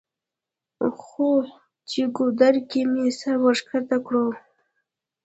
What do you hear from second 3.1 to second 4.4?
سر ورښکته کړو